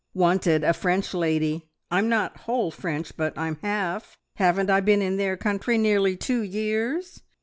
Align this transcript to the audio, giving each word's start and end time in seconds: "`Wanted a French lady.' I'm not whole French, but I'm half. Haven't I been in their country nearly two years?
"`Wanted 0.15 0.67
a 0.67 0.73
French 0.73 1.13
lady.' 1.13 1.69
I'm 1.91 2.09
not 2.09 2.35
whole 2.37 2.71
French, 2.71 3.15
but 3.15 3.37
I'm 3.37 3.59
half. 3.61 4.17
Haven't 4.37 4.71
I 4.71 4.79
been 4.79 4.99
in 4.99 5.17
their 5.17 5.37
country 5.37 5.77
nearly 5.77 6.17
two 6.17 6.41
years? 6.41 7.21